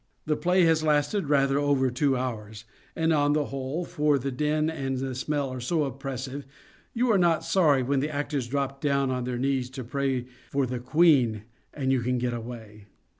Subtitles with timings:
[0.25, 2.65] The play has lasted rather over two hours,
[2.95, 6.43] and on the whole— for the din and smell are so oppressive—
[6.97, 10.65] ^you are not sorry when the actors drop down on their knees to pray for
[10.65, 12.87] the Queen and you can get away.